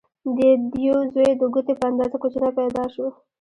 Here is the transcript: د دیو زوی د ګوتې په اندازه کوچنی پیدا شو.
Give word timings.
د 0.37 0.39
دیو 0.71 0.95
زوی 1.13 1.29
د 1.37 1.43
ګوتې 1.53 1.73
په 1.79 1.83
اندازه 1.89 2.15
کوچنی 2.21 2.51
پیدا 2.59 2.83
شو. 2.93 3.07